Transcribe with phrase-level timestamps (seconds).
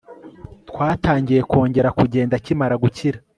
[0.69, 3.17] Twatangiye kongera kugenda akimara gukira